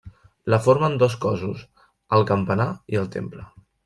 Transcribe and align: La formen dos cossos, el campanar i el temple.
La 0.53 0.57
formen 0.67 0.95
dos 1.03 1.17
cossos, 1.25 1.61
el 2.17 2.25
campanar 2.31 2.67
i 2.95 2.99
el 3.03 3.13
temple. 3.19 3.47